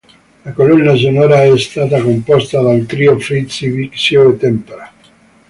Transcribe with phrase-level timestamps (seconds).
[0.45, 4.91] La colonna sonora è stata composta dal trio Frizzi, Bixio e Tempera.